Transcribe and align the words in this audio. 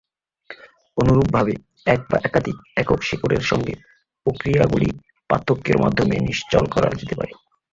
অনুরূপভাবে, 0.97 1.53
এক 1.85 2.01
বা 2.09 2.17
একাধিক 2.23 2.57
একক 2.77 2.99
শিকড়ের 3.03 3.41
সঙ্গে 3.41 3.73
প্রক্রিয়াগুলি 4.25 4.89
পার্থক্যের 5.29 5.77
মাধ্যমে 5.77 6.15
নিশ্চল 6.29 6.63
করা 6.65 6.89
যেতে 6.91 7.15
পারে। 7.15 7.33